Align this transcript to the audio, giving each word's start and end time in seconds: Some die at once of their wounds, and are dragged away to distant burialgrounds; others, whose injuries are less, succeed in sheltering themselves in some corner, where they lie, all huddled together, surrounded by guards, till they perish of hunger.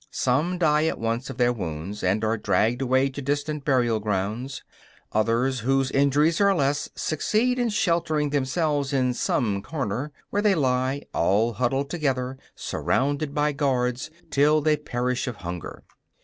Some 0.09 0.57
die 0.57 0.85
at 0.85 0.97
once 0.97 1.29
of 1.29 1.37
their 1.37 1.53
wounds, 1.53 2.03
and 2.03 2.23
are 2.23 2.35
dragged 2.35 2.81
away 2.81 3.07
to 3.11 3.21
distant 3.21 3.63
burialgrounds; 3.63 4.63
others, 5.11 5.59
whose 5.59 5.91
injuries 5.91 6.41
are 6.41 6.55
less, 6.55 6.89
succeed 6.95 7.59
in 7.59 7.69
sheltering 7.69 8.31
themselves 8.31 8.93
in 8.93 9.13
some 9.13 9.61
corner, 9.61 10.11
where 10.31 10.41
they 10.41 10.55
lie, 10.55 11.03
all 11.13 11.53
huddled 11.53 11.91
together, 11.91 12.39
surrounded 12.55 13.35
by 13.35 13.51
guards, 13.51 14.09
till 14.31 14.59
they 14.59 14.75
perish 14.75 15.27
of 15.27 15.35
hunger. 15.45 15.83